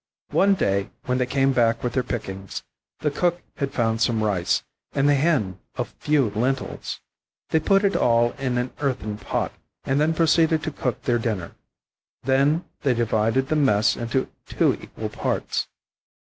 [0.31, 2.63] One day, when they came back with their pickings,
[3.01, 6.99] the Cock had found some rice, and the Hen a few lentils.
[7.51, 9.53] They put it all in an earthen pot,
[9.83, 11.51] and then proceeded to cook their dinner.
[12.23, 15.67] Then they divided the mess into two equal parts.